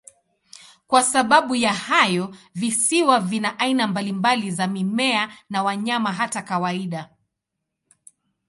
Kwa 0.87 1.03
sababu 1.03 1.55
ya 1.55 1.73
hayo, 1.73 2.35
visiwa 2.55 3.19
vina 3.19 3.59
aina 3.59 3.87
mbalimbali 3.87 4.51
za 4.51 4.67
mimea 4.67 5.37
na 5.49 5.63
wanyama, 5.63 6.11
hata 6.13 6.41
kawaida. 6.41 7.09